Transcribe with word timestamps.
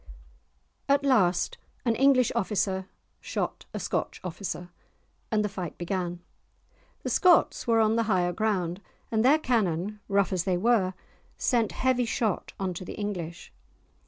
At 0.89 1.05
last 1.05 1.59
an 1.85 1.95
English 1.95 2.31
officer 2.33 2.87
shot 3.19 3.65
a 3.71 3.79
Scotch 3.79 4.19
officer, 4.23 4.69
and 5.29 5.45
the 5.45 5.47
fight 5.47 5.77
began. 5.77 6.21
The 7.03 7.09
Scots 7.11 7.67
were 7.67 7.79
on 7.79 7.97
the 7.97 8.03
higher 8.09 8.33
ground, 8.33 8.81
and 9.11 9.23
their 9.23 9.37
cannon, 9.37 9.99
rough 10.09 10.33
as 10.33 10.43
they 10.43 10.57
were, 10.57 10.95
sent 11.37 11.71
heavy 11.73 12.05
shot 12.05 12.51
on 12.59 12.73
to 12.73 12.83
the 12.83 12.93
English. 12.95 13.53